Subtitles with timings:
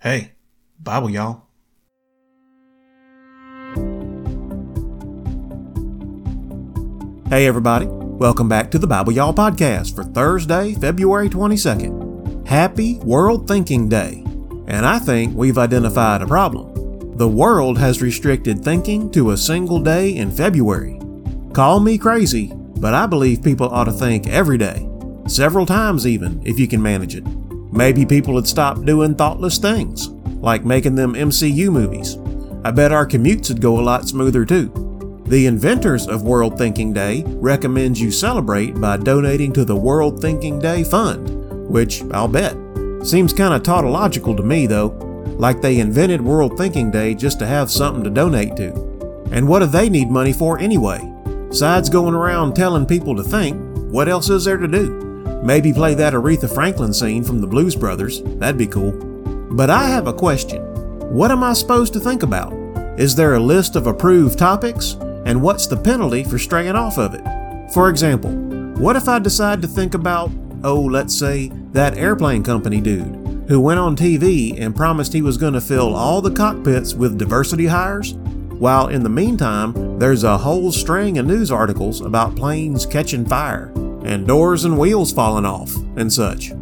[0.00, 0.32] Hey,
[0.82, 1.42] Bible, y'all.
[7.28, 7.84] Hey, everybody.
[7.86, 12.48] Welcome back to the Bible Y'all podcast for Thursday, February 22nd.
[12.48, 14.24] Happy World Thinking Day.
[14.68, 17.18] And I think we've identified a problem.
[17.18, 20.98] The world has restricted thinking to a single day in February.
[21.52, 24.88] Call me crazy, but I believe people ought to think every day,
[25.26, 27.49] several times even, if you can manage it.
[27.72, 32.16] Maybe people would stop doing thoughtless things, like making them MCU movies.
[32.64, 35.22] I bet our commutes would go a lot smoother too.
[35.26, 40.58] The inventors of World Thinking Day recommend you celebrate by donating to the World Thinking
[40.58, 42.56] Day Fund, which I'll bet.
[43.02, 44.88] Seems kind of tautological to me though,
[45.38, 48.72] like they invented World Thinking Day just to have something to donate to.
[49.30, 51.00] And what do they need money for anyway?
[51.48, 53.56] Besides going around telling people to think,
[53.92, 55.09] what else is there to do?
[55.42, 58.92] Maybe play that Aretha Franklin scene from the Blues Brothers, that'd be cool.
[59.52, 60.62] But I have a question.
[61.12, 62.52] What am I supposed to think about?
[62.98, 64.96] Is there a list of approved topics?
[65.24, 67.22] and what's the penalty for straying off of it?
[67.72, 68.30] For example,
[68.80, 70.30] what if I decide to think about,
[70.64, 75.36] oh, let's say, that airplane company dude who went on TV and promised he was
[75.36, 78.14] going to fill all the cockpits with diversity hires?
[78.14, 83.72] While in the meantime, there's a whole string of news articles about planes catching fire
[84.04, 86.52] and doors and wheels falling off and such.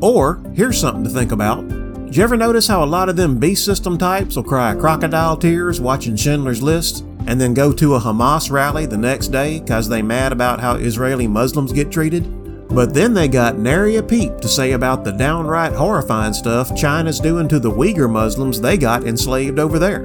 [0.00, 1.66] Or, here's something to think about.
[2.14, 5.36] Did you ever notice how a lot of them beast system types will cry crocodile
[5.36, 9.88] tears watching Schindler's List and then go to a Hamas rally the next day because
[9.88, 12.68] they mad about how Israeli Muslims get treated.
[12.68, 17.20] But then they got nary a peep to say about the downright horrifying stuff China's
[17.20, 20.04] doing to the Uyghur Muslims they got enslaved over there.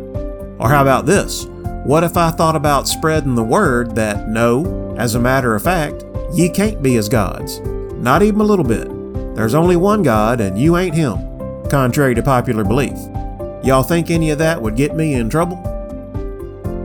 [0.60, 1.45] Or how about this?
[1.84, 6.04] What if I thought about spreading the word that no, as a matter of fact,
[6.33, 7.59] ye can't be as gods?
[7.95, 8.88] Not even a little bit.
[9.35, 11.17] There's only one God and you ain't him,
[11.69, 12.97] contrary to popular belief.
[13.63, 15.58] Y'all think any of that would get me in trouble?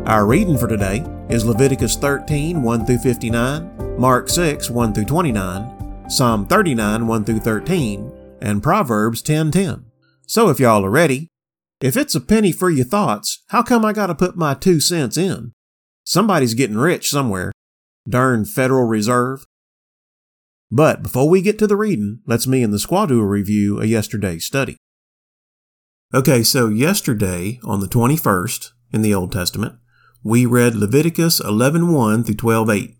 [0.06, 6.10] Our reading for today is Leviticus 13 1 through 59, Mark 6 1 through 29,
[6.10, 9.84] Psalm 39 1 through 13, and Proverbs 10 10.
[10.26, 11.28] So if y'all are ready,
[11.80, 15.16] if it's a penny for your thoughts, how come I gotta put my two cents
[15.16, 15.52] in?
[16.04, 17.53] Somebody's getting rich somewhere.
[18.08, 19.46] Darn Federal Reserve.
[20.70, 23.78] But before we get to the reading, let's me and the squad do a review
[23.78, 24.76] of yesterday's study.
[26.12, 29.74] Okay, so yesterday, on the 21st, in the Old Testament,
[30.22, 32.96] we read Leviticus 11:1 through 12:8.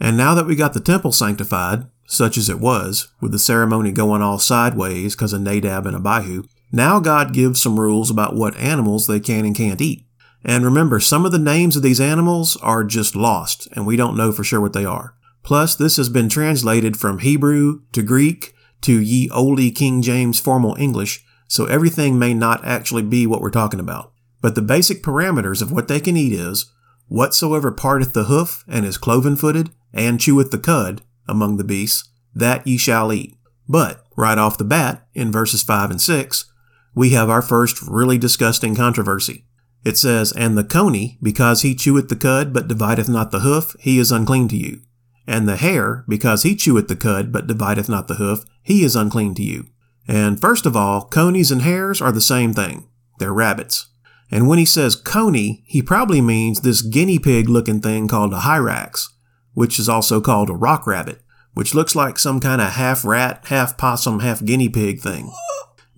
[0.00, 3.92] And now that we got the temple sanctified, such as it was, with the ceremony
[3.92, 8.56] going all sideways because of Nadab and Abihu, now God gives some rules about what
[8.56, 10.07] animals they can and can't eat.
[10.48, 14.16] And remember, some of the names of these animals are just lost, and we don't
[14.16, 15.14] know for sure what they are.
[15.42, 20.74] Plus, this has been translated from Hebrew to Greek to ye olde King James formal
[20.78, 24.14] English, so everything may not actually be what we're talking about.
[24.40, 26.72] But the basic parameters of what they can eat is,
[27.08, 32.08] whatsoever parteth the hoof and is cloven footed and cheweth the cud among the beasts,
[32.34, 33.36] that ye shall eat.
[33.68, 36.50] But, right off the bat, in verses 5 and 6,
[36.94, 39.44] we have our first really disgusting controversy.
[39.84, 43.76] It says, And the coney, because he cheweth the cud, but divideth not the hoof,
[43.80, 44.82] he is unclean to you.
[45.26, 48.96] And the hare, because he cheweth the cud, but divideth not the hoof, he is
[48.96, 49.66] unclean to you.
[50.06, 52.88] And first of all, conies and hares are the same thing.
[53.18, 53.88] They're rabbits.
[54.30, 58.40] And when he says coney, he probably means this guinea pig looking thing called a
[58.40, 59.08] hyrax,
[59.54, 61.22] which is also called a rock rabbit,
[61.54, 65.32] which looks like some kind of half rat, half possum, half guinea pig thing.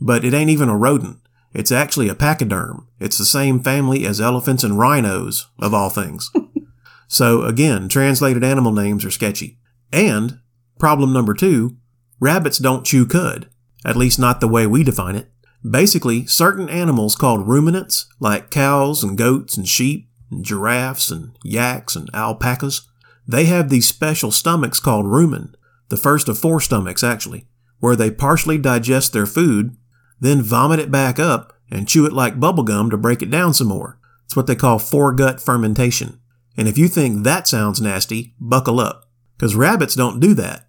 [0.01, 1.19] But it ain't even a rodent.
[1.53, 2.87] It's actually a pachyderm.
[2.99, 6.31] It's the same family as elephants and rhinos, of all things.
[7.09, 9.59] so again, translated animal names are sketchy.
[9.93, 10.39] And,
[10.79, 11.77] problem number two,
[12.21, 13.49] rabbits don't chew cud.
[13.85, 15.31] At least not the way we define it.
[15.69, 21.97] Basically, certain animals called ruminants, like cows and goats and sheep and giraffes and yaks
[21.97, 22.89] and alpacas,
[23.27, 25.55] they have these special stomachs called rumen,
[25.89, 27.47] the first of four stomachs actually,
[27.79, 29.77] where they partially digest their food,
[30.21, 33.69] then vomit it back up and chew it like bubblegum to break it down some
[33.69, 33.99] more.
[34.25, 36.21] It's what they call foregut fermentation.
[36.57, 39.09] And if you think that sounds nasty, buckle up.
[39.37, 40.69] Because rabbits don't do that.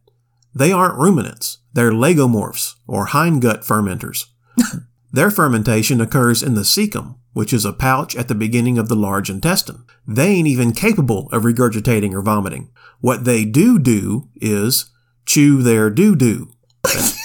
[0.56, 1.60] They aren't ruminants.
[1.74, 4.26] They're lagomorphs, or hindgut fermenters.
[5.12, 8.96] Their fermentation occurs in the cecum, which is a pouch at the beginning of the
[8.96, 9.84] large intestine.
[10.08, 12.70] They ain't even capable of regurgitating or vomiting.
[13.00, 14.90] What they do do is
[15.26, 16.52] chew their doo-doo.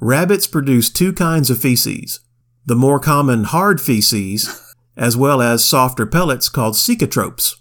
[0.00, 2.20] Rabbits produce two kinds of feces.
[2.64, 7.54] The more common hard feces, as well as softer pellets called cecotropes.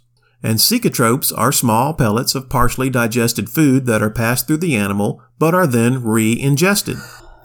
[0.43, 5.21] And cecotropes are small pellets of partially digested food that are passed through the animal
[5.39, 6.97] but are then re-ingested.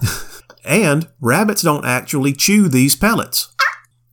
[0.64, 3.54] And rabbits don't actually chew these pellets,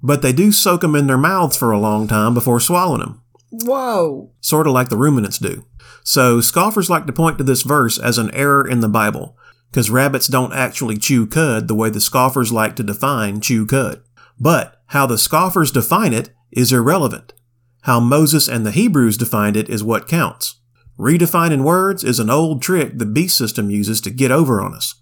[0.01, 3.21] but they do soak them in their mouths for a long time before swallowing them,
[3.51, 4.31] Whoa.
[4.41, 5.65] sort of like the ruminants do.
[6.03, 9.36] So scoffers like to point to this verse as an error in the Bible,
[9.71, 14.01] because rabbits don't actually chew cud the way the scoffers like to define chew cud.
[14.39, 17.33] But how the scoffers define it is irrelevant.
[17.81, 20.55] How Moses and the Hebrews defined it is what counts.
[20.97, 24.95] Redefining words is an old trick the beast system uses to get over on us.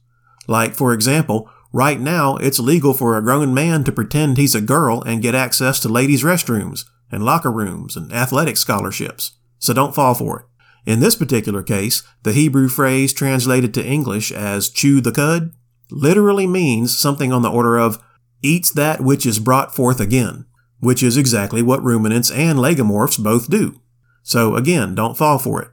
[0.48, 4.62] Like, for example, right now it's legal for a grown man to pretend he's a
[4.62, 9.34] girl and get access to ladies' restrooms and locker rooms and athletic scholarships.
[9.58, 10.46] So don't fall for it.
[10.86, 15.54] In this particular case, the Hebrew phrase translated to English as chew the cud
[15.90, 18.02] literally means something on the order of
[18.42, 20.46] eats that which is brought forth again,
[20.80, 23.82] which is exactly what ruminants and lagomorphs both do.
[24.22, 25.70] So again, don't fall for it.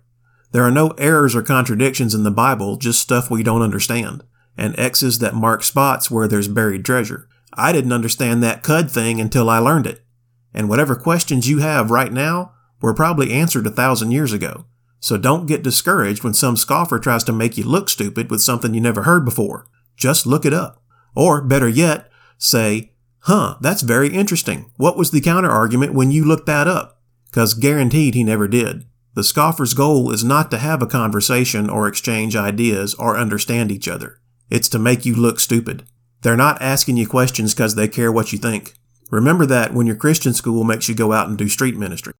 [0.52, 4.22] There are no errors or contradictions in the Bible, just stuff we don't understand,
[4.56, 7.28] and X's that mark spots where there's buried treasure.
[7.54, 10.04] I didn't understand that cud thing until I learned it.
[10.54, 14.66] And whatever questions you have right now were probably answered a thousand years ago.
[15.02, 18.72] So don't get discouraged when some scoffer tries to make you look stupid with something
[18.72, 19.66] you never heard before.
[19.96, 20.80] Just look it up.
[21.16, 22.08] Or better yet,
[22.38, 24.70] say, huh, that's very interesting.
[24.76, 27.02] What was the counter argument when you looked that up?
[27.32, 28.86] Cause guaranteed he never did.
[29.14, 33.88] The scoffer's goal is not to have a conversation or exchange ideas or understand each
[33.88, 34.20] other.
[34.50, 35.82] It's to make you look stupid.
[36.22, 38.74] They're not asking you questions because they care what you think.
[39.10, 42.12] Remember that when your Christian school makes you go out and do street ministry.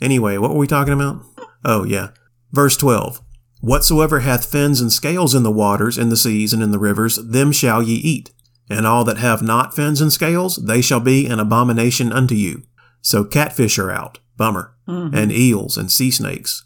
[0.00, 1.22] Anyway, what were we talking about?
[1.64, 2.08] Oh, yeah.
[2.52, 3.22] Verse 12.
[3.60, 7.16] Whatsoever hath fins and scales in the waters, in the seas, and in the rivers,
[7.16, 8.32] them shall ye eat.
[8.68, 12.64] And all that have not fins and scales, they shall be an abomination unto you.
[13.00, 14.18] So catfish are out.
[14.36, 14.74] Bummer.
[14.88, 15.14] Mm-hmm.
[15.16, 16.64] And eels and sea snakes.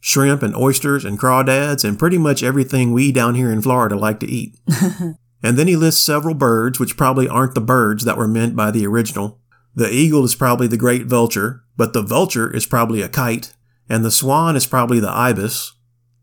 [0.00, 4.20] Shrimp and oysters and crawdads and pretty much everything we down here in Florida like
[4.20, 4.56] to eat.
[5.42, 8.70] and then he lists several birds, which probably aren't the birds that were meant by
[8.70, 9.40] the original.
[9.74, 13.52] The eagle is probably the great vulture, but the vulture is probably a kite,
[13.88, 15.72] and the swan is probably the ibis,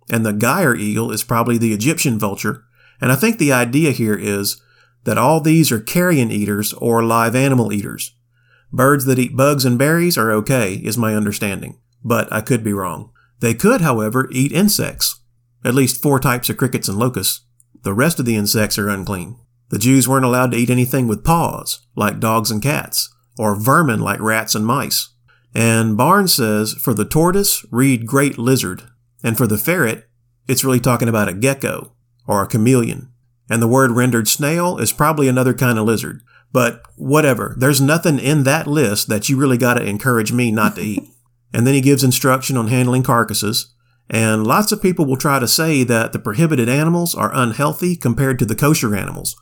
[0.10, 2.66] and the gier eagle is probably the Egyptian vulture.
[3.00, 4.62] And I think the idea here is
[5.04, 8.16] that all these are carrion eaters or live animal eaters.
[8.72, 12.74] Birds that eat bugs and berries are okay, is my understanding, but I could be
[12.74, 13.12] wrong.
[13.40, 15.20] They could, however, eat insects,
[15.64, 17.42] at least four types of crickets and locusts.
[17.84, 19.38] The rest of the insects are unclean.
[19.70, 24.00] The Jews weren't allowed to eat anything with paws, like dogs and cats, or vermin
[24.00, 25.10] like rats and mice.
[25.54, 28.84] And Barnes says, for the tortoise, read great lizard,
[29.24, 30.08] and for the ferret,
[30.48, 31.94] it's really talking about a gecko,
[32.28, 33.12] or a chameleon.
[33.50, 36.22] And the word rendered snail is probably another kind of lizard.
[36.52, 40.82] But whatever, there's nothing in that list that you really gotta encourage me not to
[40.82, 41.04] eat.
[41.56, 43.76] And then he gives instruction on handling carcasses.
[44.10, 48.40] And lots of people will try to say that the prohibited animals are unhealthy compared
[48.40, 49.36] to the kosher animals.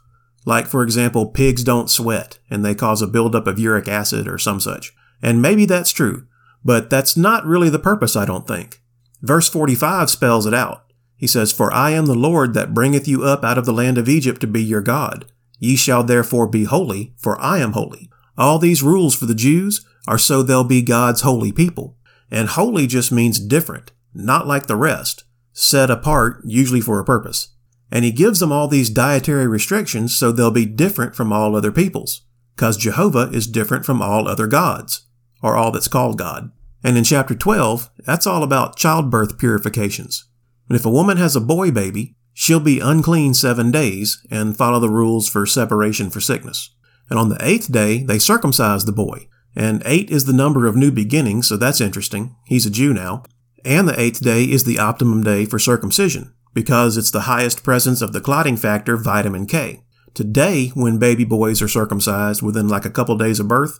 [0.45, 4.37] Like, for example, pigs don't sweat and they cause a buildup of uric acid or
[4.37, 4.91] some such.
[5.21, 6.27] And maybe that's true,
[6.63, 8.81] but that's not really the purpose, I don't think.
[9.21, 10.85] Verse 45 spells it out.
[11.15, 13.97] He says, For I am the Lord that bringeth you up out of the land
[13.99, 15.31] of Egypt to be your God.
[15.59, 18.09] Ye shall therefore be holy, for I am holy.
[18.37, 21.95] All these rules for the Jews are so they'll be God's holy people.
[22.31, 27.49] And holy just means different, not like the rest, set apart, usually for a purpose.
[27.91, 31.71] And he gives them all these dietary restrictions so they'll be different from all other
[31.71, 32.21] peoples,
[32.55, 35.05] because Jehovah is different from all other gods,
[35.41, 36.51] or all that's called God.
[36.83, 40.25] And in chapter 12, that's all about childbirth purifications.
[40.67, 44.79] And if a woman has a boy baby, she'll be unclean seven days and follow
[44.79, 46.71] the rules for separation for sickness.
[47.09, 49.27] And on the eighth day, they circumcise the boy.
[49.55, 52.35] And eight is the number of new beginnings, so that's interesting.
[52.45, 53.23] He's a Jew now.
[53.65, 58.01] And the eighth day is the optimum day for circumcision, because it's the highest presence
[58.01, 59.83] of the clotting factor, vitamin K.
[60.13, 63.79] Today, when baby boys are circumcised within like a couple days of birth,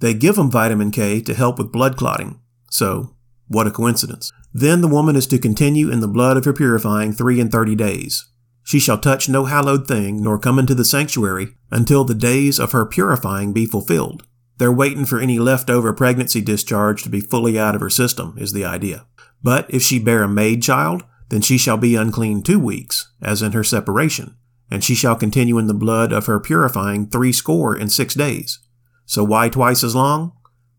[0.00, 2.40] they give them vitamin K to help with blood clotting.
[2.70, 3.14] So,
[3.48, 4.32] what a coincidence.
[4.52, 7.74] Then the woman is to continue in the blood of her purifying three and thirty
[7.74, 8.26] days.
[8.64, 12.72] She shall touch no hallowed thing, nor come into the sanctuary, until the days of
[12.72, 14.26] her purifying be fulfilled.
[14.58, 18.52] They're waiting for any leftover pregnancy discharge to be fully out of her system, is
[18.52, 19.06] the idea.
[19.42, 23.42] But if she bear a maid child, then she shall be unclean two weeks, as
[23.42, 24.36] in her separation,
[24.70, 28.60] and she shall continue in the blood of her purifying three score and six days.
[29.06, 30.32] So why twice as long?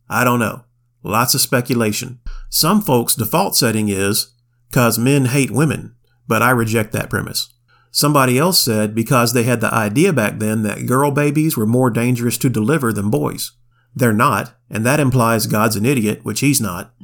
[0.10, 0.64] I don't know.
[1.04, 2.20] Lots of speculation.
[2.50, 4.34] Some folks' default setting is,
[4.72, 5.96] cause men hate women,
[6.28, 7.54] but I reject that premise.
[7.92, 11.90] Somebody else said because they had the idea back then that girl babies were more
[11.90, 13.52] dangerous to deliver than boys.
[13.96, 16.94] They're not, and that implies God's an idiot, which he's not.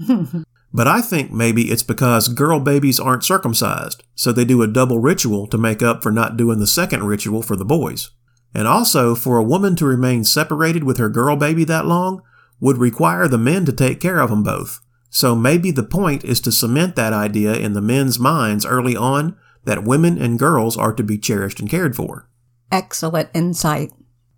[0.71, 4.99] But I think maybe it's because girl babies aren't circumcised, so they do a double
[4.99, 8.11] ritual to make up for not doing the second ritual for the boys.
[8.53, 12.21] And also, for a woman to remain separated with her girl baby that long
[12.59, 14.81] would require the men to take care of them both.
[15.09, 19.37] So maybe the point is to cement that idea in the men's minds early on
[19.65, 22.29] that women and girls are to be cherished and cared for.
[22.71, 23.91] Excellent insight.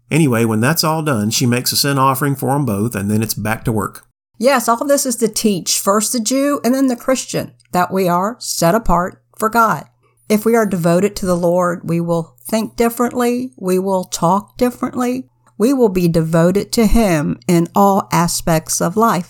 [0.10, 3.22] Anyway, when that's all done, she makes a sin offering for them both, and then
[3.22, 4.06] it's back to work.
[4.38, 7.94] Yes, all of this is to teach first the Jew and then the Christian that
[7.94, 9.86] we are set apart for God.
[10.28, 15.30] If we are devoted to the Lord, we will think differently, we will talk differently,
[15.58, 19.30] we will be devoted to Him in all aspects of life.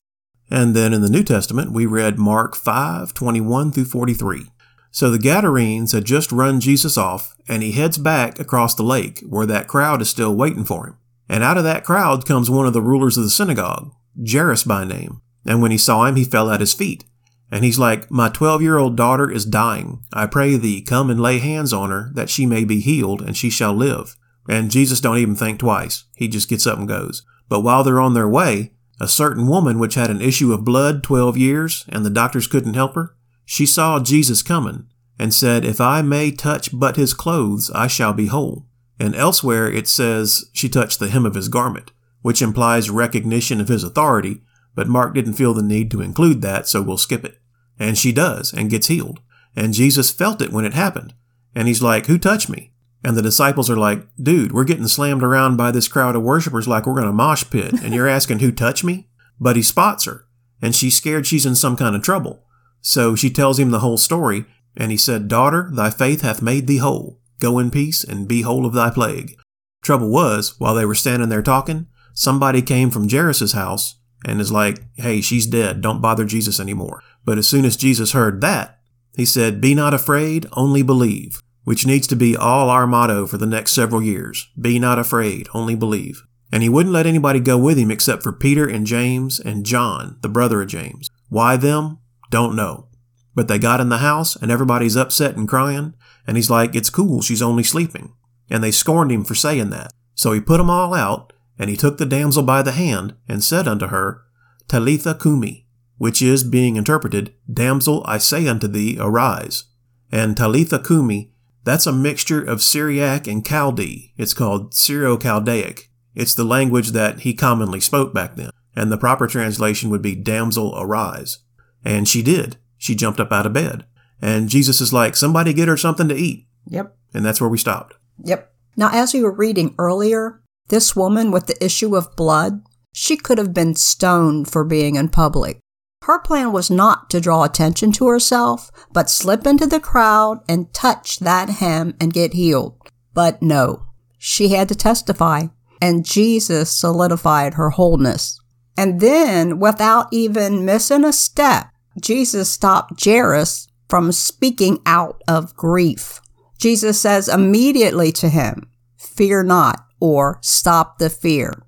[0.49, 4.47] And then in the New Testament, we read Mark 5 21 through 43.
[4.89, 9.19] So the Gadarenes had just run Jesus off, and he heads back across the lake
[9.19, 10.97] where that crowd is still waiting for him.
[11.29, 13.93] And out of that crowd comes one of the rulers of the synagogue,
[14.29, 15.21] Jairus by name.
[15.45, 17.05] And when he saw him, he fell at his feet.
[17.51, 20.03] And he's like, My twelve year old daughter is dying.
[20.13, 23.35] I pray thee, come and lay hands on her, that she may be healed, and
[23.35, 24.15] she shall live.
[24.49, 26.05] And Jesus don't even think twice.
[26.15, 27.23] He just gets up and goes.
[27.49, 31.03] But while they're on their way, a certain woman which had an issue of blood
[31.03, 33.15] twelve years, and the doctors couldn't help her,
[33.45, 34.87] she saw Jesus coming,
[35.19, 38.65] and said, If I may touch but his clothes, I shall be whole.
[38.97, 41.91] And elsewhere it says she touched the hem of his garment,
[42.21, 44.41] which implies recognition of his authority,
[44.73, 47.40] but Mark didn't feel the need to include that, so we'll skip it.
[47.81, 49.21] And she does, and gets healed.
[49.55, 51.15] And Jesus felt it when it happened.
[51.55, 52.73] And he's like, Who touched me?
[53.03, 56.67] And the disciples are like, Dude, we're getting slammed around by this crowd of worshippers
[56.67, 59.09] like we're in a mosh pit, and you're asking who touched me?
[59.39, 60.27] But he spots her,
[60.61, 62.45] and she's scared she's in some kind of trouble.
[62.81, 64.45] So she tells him the whole story,
[64.77, 67.19] and he said, Daughter, thy faith hath made thee whole.
[67.39, 69.35] Go in peace and be whole of thy plague.
[69.81, 74.51] Trouble was, while they were standing there talking, somebody came from Jairus' house and is
[74.51, 75.81] like, Hey, she's dead.
[75.81, 77.01] Don't bother Jesus anymore.
[77.25, 78.79] But as soon as Jesus heard that,
[79.15, 83.37] he said, Be not afraid, only believe, which needs to be all our motto for
[83.37, 84.49] the next several years.
[84.59, 86.23] Be not afraid, only believe.
[86.51, 90.17] And he wouldn't let anybody go with him except for Peter and James and John,
[90.21, 91.09] the brother of James.
[91.29, 91.99] Why them?
[92.29, 92.87] Don't know.
[93.33, 95.93] But they got in the house and everybody's upset and crying,
[96.27, 98.13] and he's like, It's cool, she's only sleeping.
[98.49, 99.91] And they scorned him for saying that.
[100.13, 103.43] So he put 'em all out, and he took the damsel by the hand, and
[103.43, 104.23] said unto her,
[104.67, 105.67] Talitha cumi,
[106.01, 109.65] which is, being interpreted, Damsel, I say unto thee, arise.
[110.11, 111.31] And Talitha cumi,
[111.63, 114.11] that's a mixture of Syriac and Chaldee.
[114.17, 115.89] It's called Syro-Chaldaic.
[116.15, 120.15] It's the language that he commonly spoke back then, and the proper translation would be
[120.15, 121.37] Damsel, arise.
[121.85, 122.57] And she did.
[122.79, 123.85] She jumped up out of bed.
[124.19, 126.47] And Jesus is like, somebody get her something to eat.
[126.65, 126.97] Yep.
[127.13, 127.93] And that's where we stopped.
[128.23, 128.51] Yep.
[128.75, 133.37] Now, as we were reading earlier, this woman with the issue of blood, she could
[133.37, 135.59] have been stoned for being in public.
[136.03, 140.73] Her plan was not to draw attention to herself, but slip into the crowd and
[140.73, 142.75] touch that hem and get healed.
[143.13, 143.85] But no,
[144.17, 145.47] she had to testify,
[145.81, 148.39] and Jesus solidified her wholeness.
[148.75, 151.67] And then, without even missing a step,
[151.99, 156.19] Jesus stopped Jairus from speaking out of grief.
[156.57, 161.63] Jesus says immediately to him, Fear not, or stop the fear.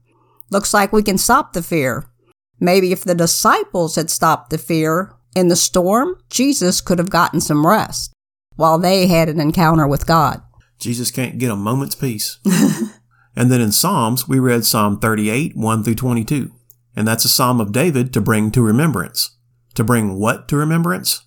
[0.49, 2.05] Looks like we can stop the fear.
[2.63, 7.41] Maybe if the disciples had stopped the fear in the storm, Jesus could have gotten
[7.41, 8.13] some rest
[8.55, 10.41] while they had an encounter with God.
[10.79, 12.39] Jesus can't get a moment's peace.
[13.35, 16.51] and then in Psalms, we read Psalm 38, 1 through 22.
[16.95, 19.35] And that's a psalm of David to bring to remembrance.
[19.75, 21.25] To bring what to remembrance?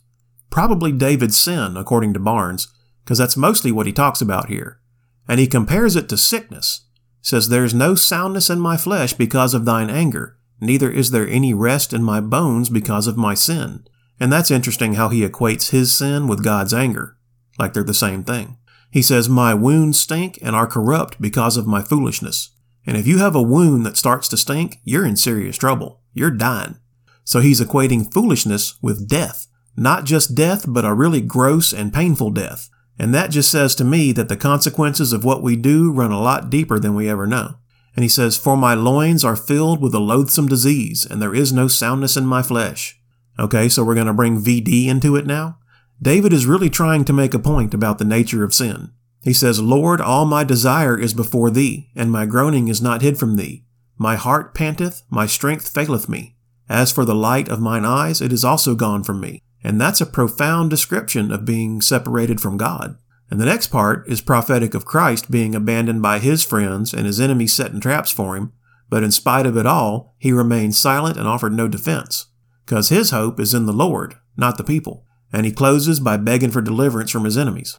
[0.49, 2.69] Probably David's sin, according to Barnes,
[3.05, 4.81] because that's mostly what he talks about here.
[5.29, 6.87] And he compares it to sickness.
[7.21, 11.53] Says, There's no soundness in my flesh because of thine anger, neither is there any
[11.55, 13.87] rest in my bones because of my sin.
[14.19, 17.17] And that's interesting how he equates his sin with God's anger,
[17.59, 18.57] like they're the same thing.
[18.91, 22.51] He says, My wounds stink and are corrupt because of my foolishness.
[22.87, 26.01] And if you have a wound that starts to stink, you're in serious trouble.
[26.15, 26.77] You're dying.
[27.25, 29.49] So he's equating foolishness with death.
[29.77, 32.71] Not just death, but a really gross and painful death.
[32.99, 36.21] And that just says to me that the consequences of what we do run a
[36.21, 37.57] lot deeper than we ever know.
[37.97, 41.53] And he says, For my loins are filled with a loathsome disease, and there is
[41.53, 43.01] no soundness in my flesh.
[43.39, 45.59] Okay, so we're going to bring VD into it now.
[46.01, 48.93] David is really trying to make a point about the nature of sin.
[49.25, 53.19] He says, Lord, all my desire is before thee, and my groaning is not hid
[53.19, 53.65] from thee.
[53.97, 56.37] My heart panteth, my strength faileth me.
[56.69, 59.41] As for the light of mine eyes, it is also gone from me.
[59.65, 62.99] And that's a profound description of being separated from God.
[63.31, 67.21] And the next part is prophetic of Christ being abandoned by his friends and his
[67.21, 68.53] enemies setting traps for him,
[68.89, 72.27] but in spite of it all, he remained silent and offered no defense.
[72.65, 75.05] because his hope is in the Lord, not the people.
[75.33, 77.79] And he closes by begging for deliverance from his enemies.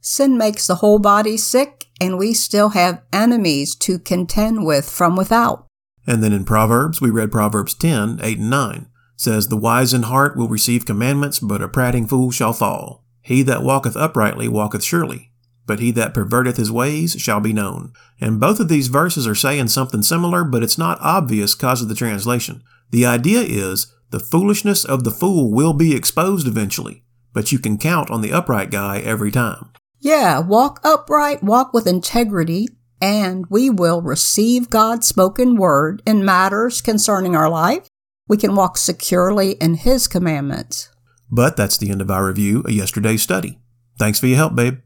[0.00, 5.16] Sin makes the whole body sick, and we still have enemies to contend with from
[5.16, 5.66] without.
[6.06, 8.86] And then in Proverbs, we read Proverbs 10, 8 and 9.
[9.16, 13.04] Says, The wise in heart will receive commandments, but a prating fool shall fall.
[13.28, 15.32] He that walketh uprightly walketh surely,
[15.66, 17.92] but he that perverteth his ways shall be known.
[18.18, 21.90] And both of these verses are saying something similar, but it's not obvious because of
[21.90, 22.62] the translation.
[22.88, 27.04] The idea is the foolishness of the fool will be exposed eventually,
[27.34, 29.72] but you can count on the upright guy every time.
[30.00, 32.66] Yeah, walk upright, walk with integrity,
[32.98, 37.88] and we will receive God's spoken word in matters concerning our life.
[38.26, 40.88] We can walk securely in His commandments.
[41.30, 43.58] But that's the end of our review of yesterday's study.
[43.98, 44.78] Thanks for your help, babe.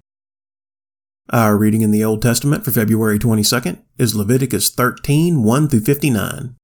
[1.31, 6.57] Our reading in the Old Testament for February 22nd is Leviticus 13 1 through 59.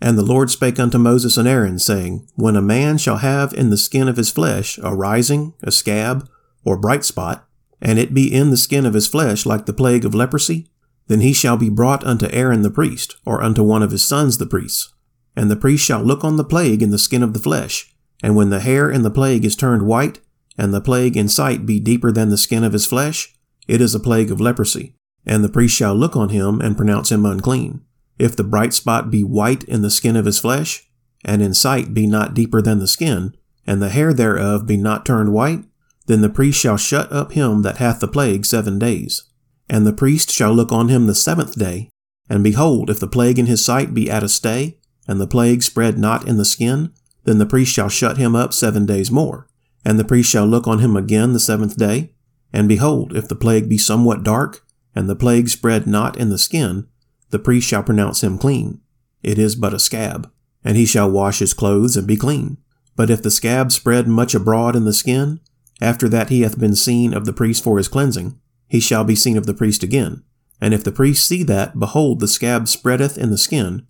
[0.00, 3.70] And the Lord spake unto Moses and Aaron, saying, When a man shall have in
[3.70, 6.28] the skin of his flesh a rising, a scab,
[6.64, 7.48] or bright spot,
[7.80, 10.70] and it be in the skin of his flesh like the plague of leprosy,
[11.06, 14.38] then he shall be brought unto Aaron the priest, or unto one of his sons
[14.38, 14.92] the priests.
[15.34, 18.36] And the priest shall look on the plague in the skin of the flesh, and
[18.36, 20.20] when the hair in the plague is turned white,
[20.56, 23.34] and the plague in sight be deeper than the skin of his flesh,
[23.68, 24.94] it is a plague of leprosy.
[25.24, 27.82] And the priest shall look on him and pronounce him unclean.
[28.18, 30.88] If the bright spot be white in the skin of his flesh,
[31.24, 35.04] and in sight be not deeper than the skin, and the hair thereof be not
[35.04, 35.64] turned white,
[36.06, 39.24] then the priest shall shut up him that hath the plague seven days.
[39.68, 41.90] And the priest shall look on him the seventh day,
[42.30, 45.62] and behold, if the plague in his sight be at a stay, and the plague
[45.62, 46.92] spread not in the skin,
[47.28, 49.46] then the priest shall shut him up seven days more.
[49.84, 52.14] And the priest shall look on him again the seventh day,
[52.54, 56.38] and behold, if the plague be somewhat dark, and the plague spread not in the
[56.38, 56.86] skin,
[57.28, 58.80] the priest shall pronounce him clean.
[59.22, 60.32] It is but a scab,
[60.64, 62.56] and he shall wash his clothes and be clean.
[62.96, 65.40] But if the scab spread much abroad in the skin,
[65.82, 69.14] after that he hath been seen of the priest for his cleansing, he shall be
[69.14, 70.22] seen of the priest again.
[70.62, 73.86] And if the priest see that, behold, the scab spreadeth in the skin,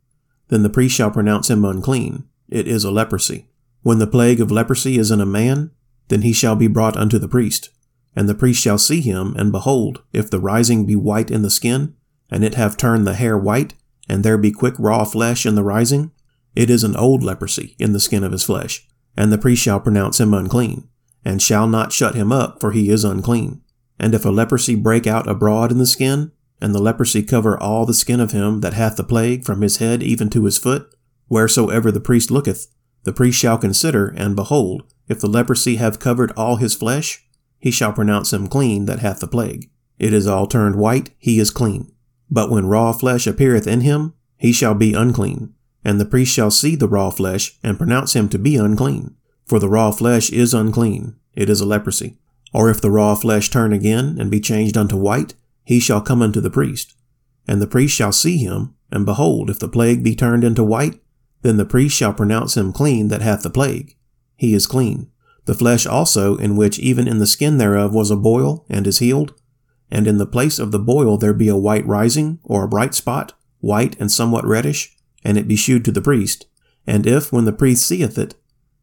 [0.48, 2.24] then the priest shall pronounce him unclean.
[2.48, 3.48] It is a leprosy.
[3.82, 5.70] When the plague of leprosy is in a man,
[6.08, 7.70] then he shall be brought unto the priest.
[8.16, 11.50] And the priest shall see him, and behold, if the rising be white in the
[11.50, 11.94] skin,
[12.30, 13.74] and it have turned the hair white,
[14.08, 16.10] and there be quick raw flesh in the rising,
[16.56, 19.80] it is an old leprosy in the skin of his flesh, and the priest shall
[19.80, 20.88] pronounce him unclean
[21.24, 23.60] and shall not shut him up, for he is unclean.
[23.98, 27.84] And if a leprosy break out abroad in the skin, and the leprosy cover all
[27.84, 30.90] the skin of him that hath the plague from his head even to his foot,
[31.28, 32.68] wheresoever the priest looketh,
[33.04, 37.24] the priest shall consider, and behold, if the leprosy have covered all his flesh,
[37.58, 39.70] he shall pronounce him clean that hath the plague.
[39.98, 41.92] It is all turned white, he is clean.
[42.30, 45.54] But when raw flesh appeareth in him, he shall be unclean.
[45.84, 49.16] And the priest shall see the raw flesh, and pronounce him to be unclean.
[49.46, 52.18] For the raw flesh is unclean, it is a leprosy.
[52.52, 56.22] Or if the raw flesh turn again and be changed unto white, he shall come
[56.22, 56.94] unto the priest.
[57.46, 61.00] And the priest shall see him, and behold, if the plague be turned into white,
[61.42, 63.96] then the priest shall pronounce him clean that hath the plague.
[64.36, 65.10] He is clean.
[65.44, 68.98] The flesh also, in which even in the skin thereof was a boil, and is
[68.98, 69.34] healed,
[69.90, 72.94] and in the place of the boil there be a white rising, or a bright
[72.94, 76.46] spot, white and somewhat reddish, and it be shewed to the priest.
[76.86, 78.34] And if, when the priest seeth it,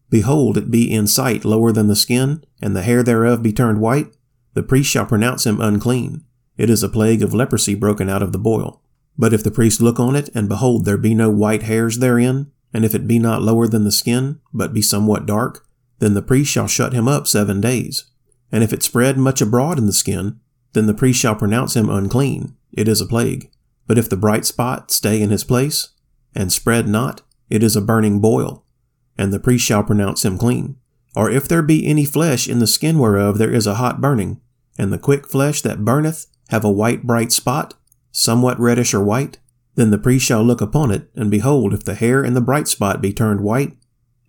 [0.09, 3.81] Behold, it be in sight lower than the skin, and the hair thereof be turned
[3.81, 4.15] white,
[4.53, 6.23] the priest shall pronounce him unclean.
[6.57, 8.81] It is a plague of leprosy broken out of the boil.
[9.17, 12.51] But if the priest look on it, and behold, there be no white hairs therein,
[12.73, 15.65] and if it be not lower than the skin, but be somewhat dark,
[15.99, 18.05] then the priest shall shut him up seven days.
[18.51, 20.39] And if it spread much abroad in the skin,
[20.73, 22.55] then the priest shall pronounce him unclean.
[22.73, 23.49] It is a plague.
[23.87, 25.89] But if the bright spot stay in his place,
[26.33, 28.65] and spread not, it is a burning boil
[29.17, 30.77] and the priest shall pronounce him clean.
[31.15, 34.41] Or if there be any flesh in the skin whereof there is a hot burning,
[34.77, 37.73] and the quick flesh that burneth have a white bright spot,
[38.15, 39.39] somewhat reddish or white,
[39.75, 42.67] then the priest shall look upon it, and behold, if the hair in the bright
[42.67, 43.75] spot be turned white,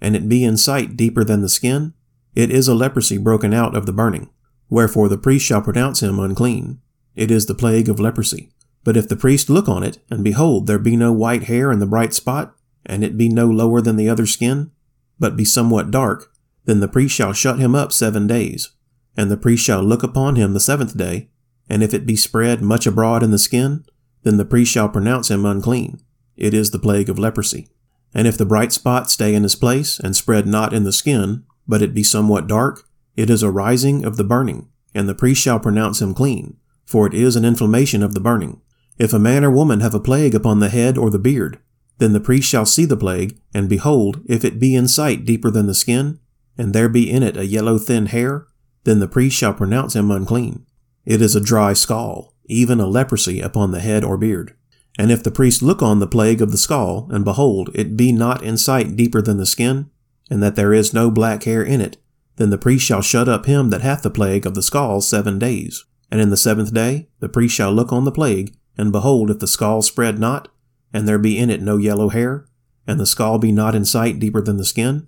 [0.00, 1.94] and it be in sight deeper than the skin,
[2.34, 4.28] it is a leprosy broken out of the burning.
[4.68, 6.80] Wherefore the priest shall pronounce him unclean.
[7.14, 8.50] It is the plague of leprosy.
[8.82, 11.78] But if the priest look on it, and behold, there be no white hair in
[11.78, 14.72] the bright spot, and it be no lower than the other skin,
[15.18, 16.32] but be somewhat dark,
[16.64, 18.70] then the priest shall shut him up seven days.
[19.16, 21.30] And the priest shall look upon him the seventh day,
[21.68, 23.84] and if it be spread much abroad in the skin,
[24.22, 26.00] then the priest shall pronounce him unclean.
[26.36, 27.68] It is the plague of leprosy.
[28.14, 31.44] And if the bright spot stay in his place, and spread not in the skin,
[31.68, 35.42] but it be somewhat dark, it is a rising of the burning, and the priest
[35.42, 38.60] shall pronounce him clean, for it is an inflammation of the burning.
[38.98, 41.58] If a man or woman have a plague upon the head or the beard,
[41.98, 45.50] Then the priest shall see the plague, and behold, if it be in sight deeper
[45.50, 46.20] than the skin,
[46.58, 48.46] and there be in it a yellow thin hair,
[48.84, 50.65] then the priest shall pronounce him unclean.
[51.06, 54.54] It is a dry scall, even a leprosy upon the head or beard.
[54.98, 58.12] And if the priest look on the plague of the scall, and behold, it be
[58.12, 59.88] not in sight deeper than the skin,
[60.28, 61.98] and that there is no black hair in it,
[62.36, 65.38] then the priest shall shut up him that hath the plague of the scall seven
[65.38, 65.84] days.
[66.10, 69.38] And in the seventh day the priest shall look on the plague, and behold, if
[69.38, 70.48] the scall spread not,
[70.92, 72.46] and there be in it no yellow hair,
[72.86, 75.06] and the scall be not in sight deeper than the skin,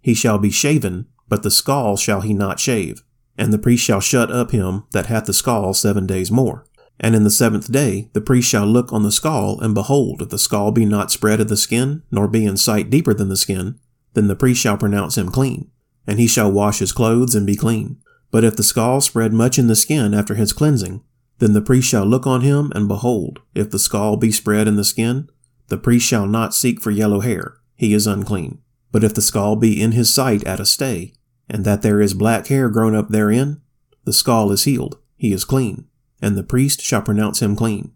[0.00, 3.02] he shall be shaven, but the scall shall he not shave.
[3.40, 6.66] And the priest shall shut up him that hath the scall seven days more.
[7.00, 10.28] And in the seventh day the priest shall look on the scall, and behold, if
[10.28, 13.38] the scall be not spread of the skin, nor be in sight deeper than the
[13.38, 13.80] skin,
[14.12, 15.70] then the priest shall pronounce him clean,
[16.06, 17.96] and he shall wash his clothes and be clean.
[18.30, 21.02] But if the scall spread much in the skin after his cleansing,
[21.38, 24.76] then the priest shall look on him, and behold, if the scall be spread in
[24.76, 25.30] the skin,
[25.68, 28.58] the priest shall not seek for yellow hair, he is unclean.
[28.92, 31.14] But if the scall be in his sight at a stay,
[31.50, 33.60] and that there is black hair grown up therein,
[34.04, 35.86] the scall is healed, he is clean
[36.22, 37.92] and the priest shall pronounce him clean.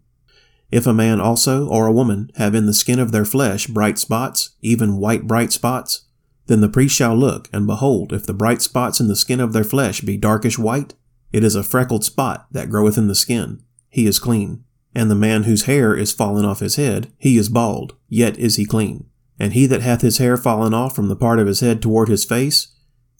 [0.71, 3.99] If a man also or a woman have in the skin of their flesh bright
[3.99, 6.05] spots, even white bright spots,
[6.47, 9.53] then the priest shall look, and behold, if the bright spots in the skin of
[9.53, 10.93] their flesh be darkish white,
[11.31, 13.63] it is a freckled spot that groweth in the skin.
[13.89, 14.63] He is clean.
[14.93, 18.55] And the man whose hair is fallen off his head, he is bald, yet is
[18.55, 19.09] he clean.
[19.37, 22.07] And he that hath his hair fallen off from the part of his head toward
[22.07, 22.67] his face,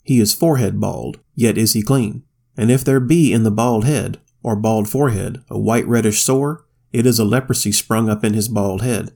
[0.06, 2.22] he is forehead bald, yet is he clean.
[2.56, 6.64] And if there be in the bald head, or bald forehead, a white reddish sore,
[6.92, 9.10] it is a leprosy sprung up in his bald head,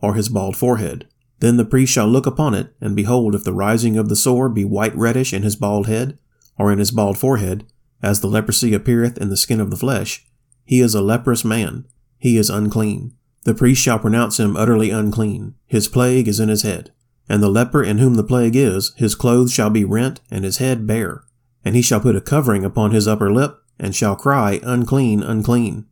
[0.00, 1.08] or his bald forehead.
[1.40, 4.48] Then the priest shall look upon it, and behold, if the rising of the sore
[4.48, 6.16] be white reddish in his bald head,
[6.56, 7.66] or in his bald forehead,
[8.00, 10.24] as the leprosy appeareth in the skin of the flesh,
[10.64, 11.86] he is a leprous man,
[12.18, 13.12] he is unclean.
[13.42, 16.92] The priest shall pronounce him utterly unclean, his plague is in his head.
[17.28, 20.58] And the leper in whom the plague is, his clothes shall be rent, and his
[20.58, 21.24] head bare.
[21.64, 25.86] And he shall put a covering upon his upper lip, and shall cry, Unclean, unclean.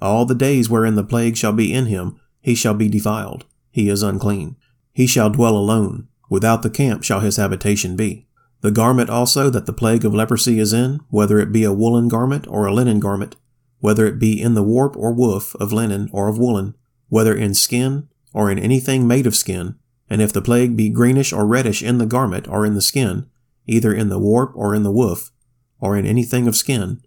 [0.00, 3.44] All the days wherein the plague shall be in him, he shall be defiled.
[3.70, 4.56] He is unclean.
[4.92, 6.08] He shall dwell alone.
[6.28, 8.26] Without the camp shall his habitation be.
[8.60, 12.08] The garment also that the plague of leprosy is in, whether it be a woolen
[12.08, 13.36] garment or a linen garment,
[13.78, 16.76] whether it be in the warp or woof of linen or of woolen,
[17.08, 19.76] whether in skin or in anything made of skin,
[20.10, 23.26] and if the plague be greenish or reddish in the garment or in the skin,
[23.66, 25.30] either in the warp or in the woof,
[25.78, 27.00] or in anything of skin,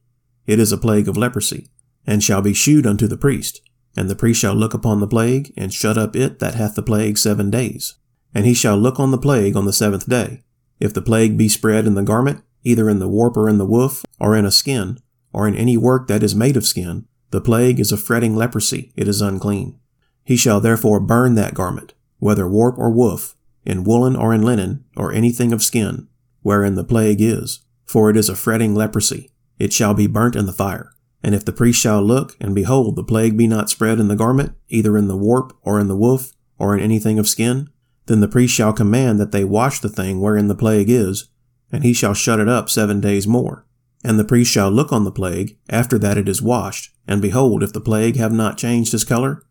[0.48, 1.70] it is a plague of leprosy,
[2.08, 3.62] and shall be shewed unto the priest.
[3.96, 6.82] And the priest shall look upon the plague, and shut up it that hath the
[6.82, 7.96] plague seven days.
[8.34, 10.44] And he shall look on the plague on the seventh day.
[10.80, 13.66] If the plague be spread in the garment, either in the warp or in the
[13.66, 14.98] woof, or in a skin,
[15.32, 18.94] or in any work that is made of skin, the plague is a fretting leprosy,
[18.96, 19.80] it is unclean.
[20.24, 24.86] He shall therefore burn that garment, whether warp or woof, in woolen or in linen,
[24.96, 26.08] or anything of skin,
[26.42, 30.46] wherein the plague is, for it is a fretting leprosy, it shall be burnt in
[30.46, 30.94] the fire.
[31.22, 34.16] And if the priest shall look, and behold, the plague be not spread in the
[34.16, 37.70] garment, either in the warp, or in the woof, or in anything of skin,
[38.06, 41.28] then the priest shall command that they wash the thing wherein the plague is,
[41.74, 43.66] and he shall shut it up seven days more.
[44.02, 47.64] And the priest shall look on the plague, after that it is washed, and behold,
[47.64, 49.44] if the plague have not changed his color,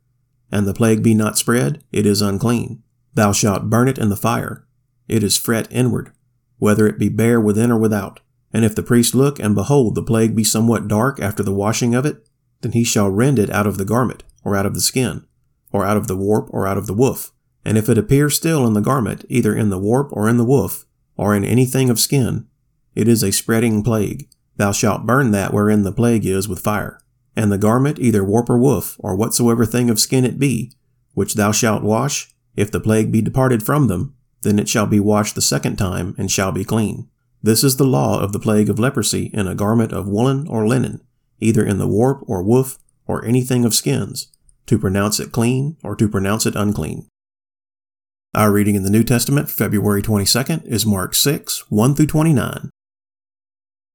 [0.53, 2.83] and the plague be not spread, it is unclean.
[3.15, 4.67] Thou shalt burn it in the fire.
[5.09, 6.13] It is fret inward,
[6.59, 8.21] whether it be bare within or without.
[8.53, 11.95] And if the priest look, and behold, the plague be somewhat dark after the washing
[11.95, 12.27] of it,
[12.61, 15.27] then he shall rend it out of the garment, or out of the skin,
[15.73, 17.33] or out of the warp, or out of the woof.
[17.65, 20.45] And if it appear still in the garment, either in the warp or in the
[20.45, 20.85] woof,
[21.17, 22.47] or in anything of skin,
[22.95, 24.29] it is a spreading plague.
[24.57, 27.01] Thou shalt burn that wherein the plague is with fire.
[27.35, 30.73] And the garment, either warp or woof, or whatsoever thing of skin it be,
[31.15, 35.01] which thou shalt wash, if the plague be departed from them, then it shall be
[35.01, 37.09] washed the second time, and shall be clean.
[37.43, 40.67] This is the law of the plague of leprosy in a garment of woolen or
[40.67, 41.01] linen,
[41.41, 44.29] either in the warp or woof or anything of skins,
[44.67, 47.09] to pronounce it clean or to pronounce it unclean.
[48.35, 52.71] Our reading in the New Testament February 22nd is Mark 6, 1 through 29.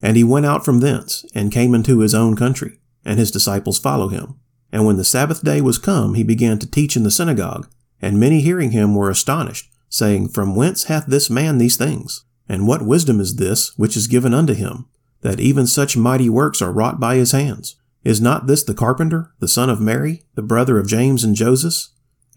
[0.02, 3.80] And he went out from thence, and came into his own country, and his disciples
[3.80, 4.36] follow him.
[4.72, 7.68] And when the Sabbath day was come, he began to teach in the synagogue,
[8.02, 12.26] and many hearing him were astonished, saying, From whence hath this man these things?
[12.50, 14.86] And what wisdom is this which is given unto him,
[15.22, 17.78] that even such mighty works are wrought by his hands?
[18.04, 21.88] Is not this the carpenter, the son of Mary, the brother of James and Joseph,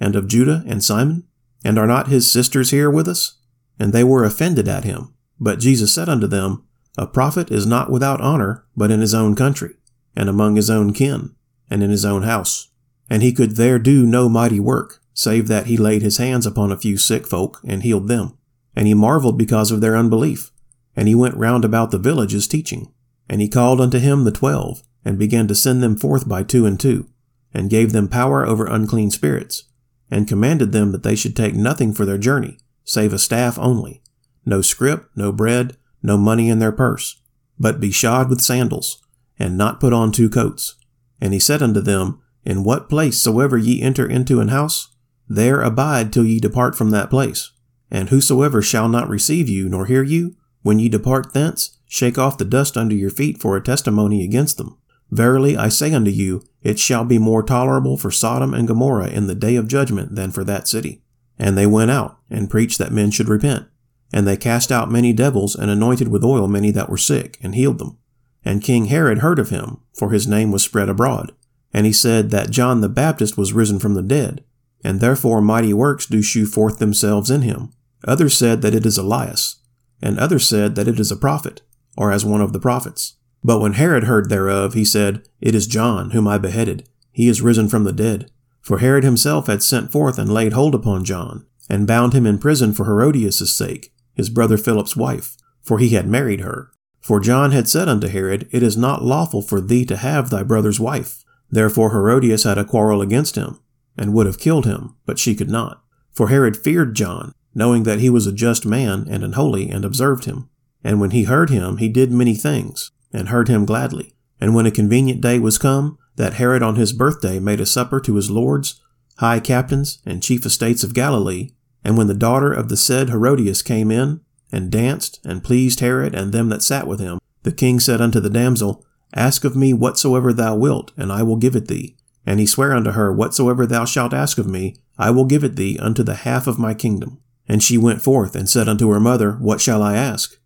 [0.00, 1.24] and of Judah and Simon?
[1.64, 3.38] And are not his sisters here with us?
[3.78, 5.14] And they were offended at him.
[5.38, 6.64] But Jesus said unto them,
[6.96, 9.74] A prophet is not without honor, but in his own country,
[10.16, 11.34] and among his own kin,
[11.70, 12.68] and in his own house.
[13.08, 16.70] And he could there do no mighty work, save that he laid his hands upon
[16.72, 18.36] a few sick folk and healed them.
[18.74, 20.50] And he marveled because of their unbelief.
[20.96, 22.92] And he went round about the villages teaching.
[23.28, 26.66] And he called unto him the twelve, and began to send them forth by two
[26.66, 27.08] and two,
[27.54, 29.64] and gave them power over unclean spirits,
[30.10, 34.02] and commanded them that they should take nothing for their journey, save a staff only,
[34.44, 37.20] no scrip, no bread, no money in their purse,
[37.58, 39.02] but be shod with sandals,
[39.40, 40.76] and not put on two coats.
[41.20, 44.94] And he said unto them, In what place soever ye enter into an house,
[45.28, 47.50] there abide till ye depart from that place.
[47.90, 52.38] And whosoever shall not receive you nor hear you, when ye depart thence, shake off
[52.38, 54.76] the dust under your feet for a testimony against them.
[55.10, 59.26] Verily I say unto you, it shall be more tolerable for Sodom and Gomorrah in
[59.26, 61.02] the day of judgment than for that city.
[61.38, 63.66] And they went out, and preached that men should repent.
[64.12, 67.54] And they cast out many devils, and anointed with oil many that were sick, and
[67.54, 67.96] healed them.
[68.44, 71.32] And King Herod heard of him, for his name was spread abroad.
[71.72, 74.44] And he said that John the Baptist was risen from the dead,
[74.82, 77.72] and therefore mighty works do shew forth themselves in him.
[78.06, 79.56] Others said that it is Elias,
[80.00, 81.62] and others said that it is a prophet,
[81.96, 83.16] or as one of the prophets.
[83.44, 86.88] But when Herod heard thereof, he said, It is John, whom I beheaded.
[87.12, 88.30] He is risen from the dead.
[88.60, 92.38] For Herod himself had sent forth and laid hold upon John, and bound him in
[92.38, 96.70] prison for Herodias' sake, his brother Philip's wife, for he had married her.
[97.00, 100.42] For John had said unto Herod, It is not lawful for thee to have thy
[100.42, 101.24] brother's wife.
[101.50, 103.58] Therefore Herodias had a quarrel against him,
[103.96, 105.82] and would have killed him, but she could not.
[106.12, 109.84] For Herod feared John, knowing that he was a just man and an holy, and
[109.84, 110.48] observed him.
[110.84, 114.14] And when he heard him, he did many things, and heard him gladly.
[114.40, 118.00] And when a convenient day was come, that Herod on his birthday made a supper
[118.00, 118.80] to his lords,
[119.18, 121.50] high captains, and chief estates of Galilee,
[121.84, 124.20] and when the daughter of the said Herodias came in,
[124.52, 128.20] and danced, and pleased Herod and them that sat with him, the king said unto
[128.20, 128.84] the damsel,
[129.14, 131.96] Ask of me whatsoever thou wilt, and I will give it thee.
[132.26, 135.56] And he sware unto her, Whatsoever thou shalt ask of me, I will give it
[135.56, 137.18] thee unto the half of my kingdom.
[137.48, 140.38] And she went forth and said unto her mother, What shall I ask?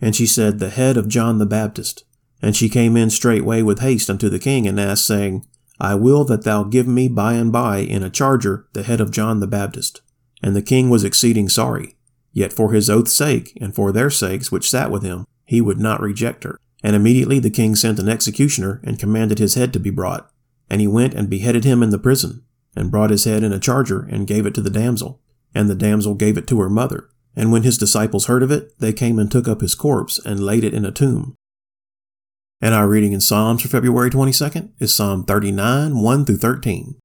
[0.00, 2.04] And she said, The head of John the Baptist.
[2.42, 5.46] And she came in straightway with haste unto the king, and asked, saying,
[5.80, 9.10] I will that thou give me by and by in a charger the head of
[9.10, 10.02] John the Baptist.
[10.42, 11.93] And the king was exceeding sorry.
[12.34, 15.78] Yet for his oath's sake, and for their sakes which sat with him, he would
[15.78, 16.58] not reject her.
[16.82, 20.30] And immediately the king sent an executioner, and commanded his head to be brought.
[20.68, 22.44] And he went and beheaded him in the prison,
[22.76, 25.22] and brought his head in a charger, and gave it to the damsel.
[25.54, 27.08] And the damsel gave it to her mother.
[27.36, 30.40] And when his disciples heard of it, they came and took up his corpse and
[30.40, 31.36] laid it in a tomb.
[32.60, 36.96] And our reading in Psalms for February 22nd is Psalm 39, 1 through 13.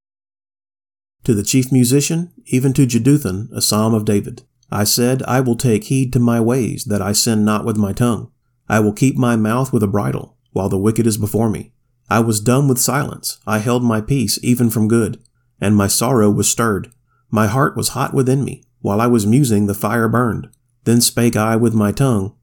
[1.26, 4.44] To the chief musician, even to Jeduthun, a psalm of David.
[4.71, 7.93] I said, I will take heed to my ways, that I sin not with my
[7.93, 8.32] tongue.
[8.67, 11.73] I will keep my mouth with a bridle, while the wicked is before me.
[12.10, 15.19] I was dumb with silence, I held my peace even from good,
[15.60, 16.91] and my sorrow was stirred.
[17.32, 20.49] My heart was hot within me, while I was musing, the fire burned.
[20.86, 22.36] Then spake I with my tongue,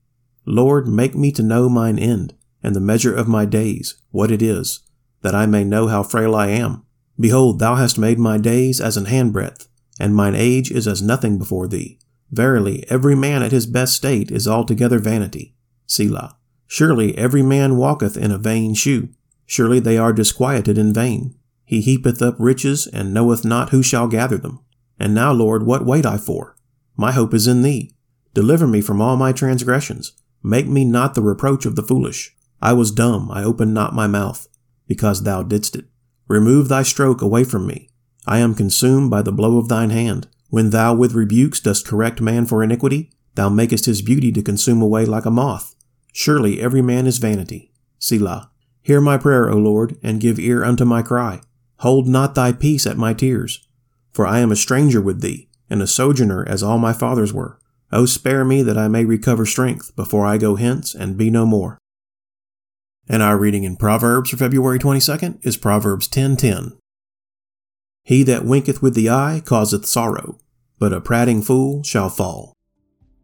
[0.44, 4.40] Lord, make me to know mine end, and the measure of my days, what it
[4.40, 4.80] is,
[5.22, 6.84] that I may know how frail I am.
[7.18, 9.66] Behold, thou hast made my days as an handbreadth,
[9.98, 11.98] and mine age is as nothing before thee.
[12.30, 15.54] Verily, every man at his best state is altogether vanity.
[15.86, 16.36] Selah.
[16.66, 19.08] Surely every man walketh in a vain shew.
[19.46, 21.36] Surely they are disquieted in vain.
[21.64, 24.60] He heapeth up riches, and knoweth not who shall gather them.
[24.98, 26.56] And now, Lord, what wait I for?
[26.96, 27.92] My hope is in thee.
[28.34, 30.12] Deliver me from all my transgressions.
[30.42, 32.34] Make me not the reproach of the foolish.
[32.60, 34.48] I was dumb, I opened not my mouth,
[34.86, 35.86] because thou didst it.
[36.28, 37.90] Remove thy stroke away from me.
[38.26, 40.28] I am consumed by the blow of thine hand.
[40.48, 44.80] When thou with rebukes dost correct man for iniquity, thou makest his beauty to consume
[44.80, 45.74] away like a moth.
[46.12, 47.72] Surely every man is vanity.
[47.98, 48.50] Selah.
[48.82, 51.40] Hear my prayer, O Lord, and give ear unto my cry.
[51.78, 53.66] Hold not thy peace at my tears.
[54.12, 57.58] For I am a stranger with thee, and a sojourner as all my fathers were.
[57.92, 61.44] O spare me that I may recover strength before I go hence and be no
[61.44, 61.78] more.
[63.08, 66.78] And our reading in Proverbs for February 22nd is Proverbs 10:10.
[68.06, 70.38] He that winketh with the eye causeth sorrow,
[70.78, 72.52] but a prating fool shall fall.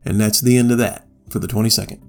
[0.04, 2.02] And that's the end of that for the 22nd.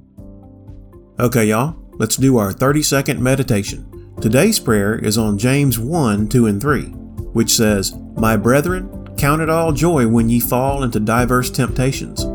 [1.20, 4.16] Okay, y'all, let's do our 30 second meditation.
[4.20, 6.86] Today's prayer is on James 1, 2, and 3
[7.34, 12.26] which says, My brethren, count it all joy when ye fall into diverse temptations,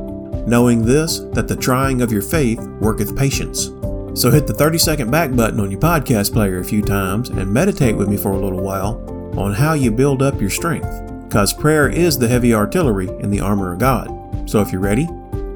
[0.47, 3.73] knowing this, that the trying of your faith worketh patience.
[4.15, 7.53] So hit the 30 second back button on your podcast player a few times and
[7.53, 10.89] meditate with me for a little while on how you build up your strength,
[11.29, 14.09] because prayer is the heavy artillery in the armor of God.
[14.49, 15.07] So if you're ready,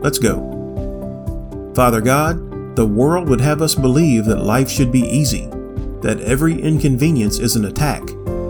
[0.00, 1.72] let's go.
[1.74, 5.46] Father God, the world would have us believe that life should be easy,
[6.02, 8.02] that every inconvenience is an attack,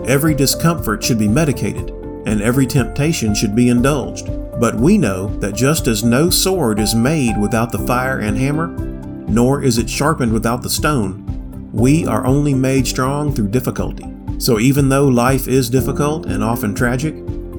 [0.05, 1.91] Every discomfort should be medicated,
[2.25, 4.27] and every temptation should be indulged.
[4.59, 8.67] But we know that just as no sword is made without the fire and hammer,
[9.29, 14.12] nor is it sharpened without the stone, we are only made strong through difficulty.
[14.37, 17.15] So even though life is difficult and often tragic,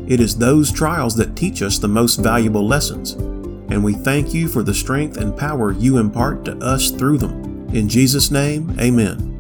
[0.07, 3.13] it is those trials that teach us the most valuable lessons.
[3.71, 7.69] And we thank you for the strength and power you impart to us through them.
[7.75, 9.31] In Jesus' name, amen.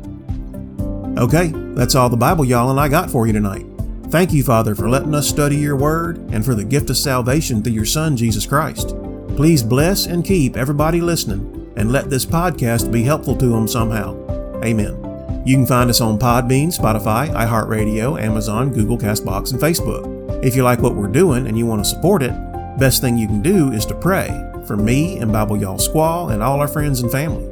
[1.18, 3.66] Okay, that's all the Bible y'all and I got for you tonight.
[4.08, 7.62] Thank you, Father, for letting us study your word and for the gift of salvation
[7.62, 8.94] through your Son, Jesus Christ.
[9.36, 14.14] Please bless and keep everybody listening and let this podcast be helpful to them somehow.
[14.62, 15.03] Amen.
[15.44, 20.42] You can find us on Podbean, Spotify, iHeartRadio, Amazon, Google, Castbox, and Facebook.
[20.42, 22.32] If you like what we're doing and you want to support it,
[22.78, 24.28] best thing you can do is to pray
[24.66, 27.44] for me and Bible Y'all Squall and all our friends and family.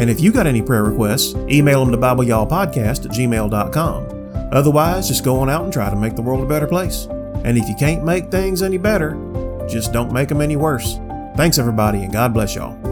[0.00, 4.50] And if you got any prayer requests, email them to BibleYallPodcast at gmail.com.
[4.52, 7.06] Otherwise, just go on out and try to make the world a better place.
[7.44, 9.18] And if you can't make things any better,
[9.68, 10.98] just don't make them any worse.
[11.36, 12.89] Thanks, everybody, and God bless y'all.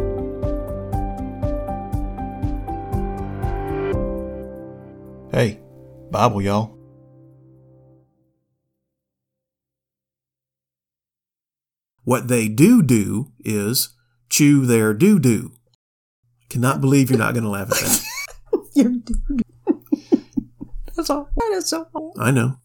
[6.11, 6.77] Bible, y'all.
[12.05, 13.90] What they do do is
[14.31, 15.53] chew their doo doo.
[16.49, 18.05] Cannot believe you're not going to laugh at that.
[18.75, 18.92] You're
[20.97, 21.29] That's all.
[21.37, 21.87] That is so.
[22.18, 22.57] I know.